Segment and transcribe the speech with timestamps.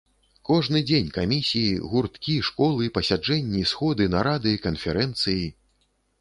[0.49, 5.47] Кожны дзень камісіі, гурткі, школы, пасяджэнні, сходы, нарады, канферэнцыі.